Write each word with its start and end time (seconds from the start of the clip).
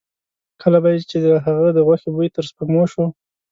کله 0.61 0.77
به 0.83 0.89
یې 0.93 1.01
چې 1.09 1.17
د 1.25 1.27
هغه 1.45 1.67
د 1.73 1.79
غوښې 1.87 2.09
بوی 2.15 2.27
تر 2.35 2.43
سپېږمو 2.49 2.83
شو. 2.91 3.03